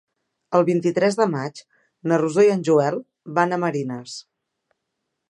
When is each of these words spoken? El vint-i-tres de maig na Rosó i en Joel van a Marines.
El 0.59 0.63
vint-i-tres 0.69 1.17
de 1.19 1.27
maig 1.33 1.61
na 2.11 2.19
Rosó 2.23 2.45
i 2.47 2.51
en 2.55 2.65
Joel 2.71 2.97
van 3.39 3.55
a 3.55 3.61
Marines. 3.65 4.17